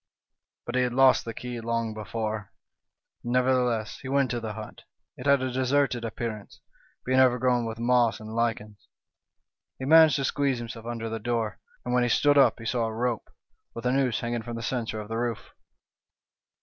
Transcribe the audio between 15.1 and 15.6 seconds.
roof.